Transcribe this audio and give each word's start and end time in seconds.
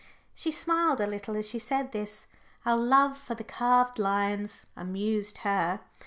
She 0.33 0.49
smiled 0.49 0.99
a 0.99 1.05
little 1.05 1.37
as 1.37 1.47
she 1.47 1.59
said 1.59 1.91
this. 1.91 2.25
Our 2.65 2.75
love 2.75 3.19
for 3.19 3.35
the 3.35 3.43
carved 3.43 3.99
lions 3.99 4.65
amused 4.75 5.37
her. 5.45 5.81